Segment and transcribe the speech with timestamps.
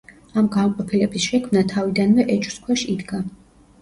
[0.41, 3.21] ამ განყოფილების შექმნა თავიდანვე ეჭვს ქვეშ იდგა.